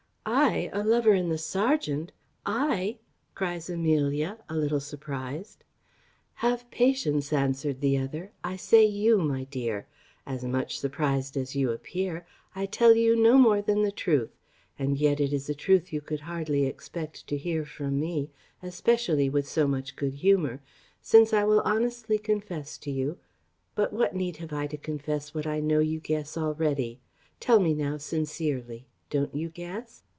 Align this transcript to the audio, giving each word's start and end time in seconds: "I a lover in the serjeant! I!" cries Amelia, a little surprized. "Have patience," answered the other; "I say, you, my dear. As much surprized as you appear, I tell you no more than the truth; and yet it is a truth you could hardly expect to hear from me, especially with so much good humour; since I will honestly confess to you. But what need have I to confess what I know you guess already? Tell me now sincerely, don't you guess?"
"I 0.23 0.69
a 0.71 0.83
lover 0.83 1.13
in 1.13 1.29
the 1.29 1.37
serjeant! 1.37 2.11
I!" 2.45 2.99
cries 3.35 3.69
Amelia, 3.69 4.37
a 4.47 4.55
little 4.55 4.79
surprized. 4.79 5.63
"Have 6.35 6.69
patience," 6.71 7.33
answered 7.33 7.81
the 7.81 7.97
other; 7.97 8.31
"I 8.43 8.55
say, 8.55 8.85
you, 8.85 9.17
my 9.17 9.45
dear. 9.45 9.87
As 10.25 10.43
much 10.45 10.79
surprized 10.79 11.35
as 11.35 11.55
you 11.55 11.71
appear, 11.71 12.25
I 12.55 12.65
tell 12.65 12.95
you 12.95 13.15
no 13.15 13.37
more 13.37 13.61
than 13.61 13.81
the 13.81 13.91
truth; 13.91 14.29
and 14.79 14.97
yet 14.97 15.19
it 15.19 15.33
is 15.33 15.49
a 15.49 15.55
truth 15.55 15.91
you 15.91 16.01
could 16.01 16.21
hardly 16.21 16.65
expect 16.65 17.27
to 17.27 17.35
hear 17.37 17.65
from 17.65 17.99
me, 17.99 18.29
especially 18.61 19.27
with 19.29 19.47
so 19.47 19.67
much 19.67 19.95
good 19.95 20.13
humour; 20.15 20.61
since 21.01 21.33
I 21.33 21.43
will 21.45 21.61
honestly 21.61 22.17
confess 22.19 22.77
to 22.79 22.91
you. 22.91 23.17
But 23.75 23.91
what 23.91 24.15
need 24.15 24.37
have 24.37 24.53
I 24.53 24.67
to 24.67 24.77
confess 24.77 25.33
what 25.33 25.47
I 25.47 25.59
know 25.59 25.79
you 25.79 25.99
guess 25.99 26.37
already? 26.37 26.99
Tell 27.39 27.59
me 27.59 27.73
now 27.73 27.97
sincerely, 27.97 28.87
don't 29.09 29.35
you 29.35 29.49
guess?" 29.49 30.03